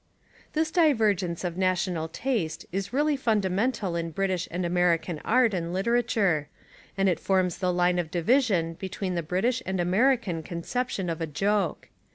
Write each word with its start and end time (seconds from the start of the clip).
This 0.53 0.71
divergence 0.71 1.43
of 1.43 1.57
national 1.57 2.07
taste 2.07 2.65
is 2.71 2.91
really 2.91 3.15
fundamental 3.15 3.95
in 3.95 4.09
British 4.09 4.47
and 4.49 4.65
American 4.65 5.19
art 5.23 5.53
and 5.53 5.71
literature, 5.71 6.47
and 6.97 7.07
it 7.07 7.19
forms 7.19 7.59
the 7.59 7.71
line 7.71 7.99
of 7.99 8.09
division 8.09 8.73
be 8.73 8.89
tween 8.89 9.13
the 9.13 9.21
British 9.21 9.61
and 9.63 9.79
American 9.79 10.41
conception 10.41 11.07
of 11.07 11.21
a 11.21 11.27
joke. 11.27 11.89